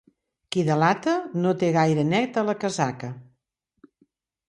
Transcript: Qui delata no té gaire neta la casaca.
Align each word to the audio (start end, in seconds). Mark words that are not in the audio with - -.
Qui 0.55 0.63
delata 0.69 1.13
no 1.43 1.53
té 1.65 1.71
gaire 1.77 2.07
neta 2.09 2.47
la 2.51 2.59
casaca. 2.67 3.15